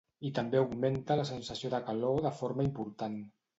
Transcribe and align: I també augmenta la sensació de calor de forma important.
I 0.27 0.29
també 0.37 0.59
augmenta 0.61 1.19
la 1.19 1.27
sensació 1.31 1.71
de 1.75 1.83
calor 1.91 2.25
de 2.29 2.35
forma 2.43 2.69
important. 2.71 3.23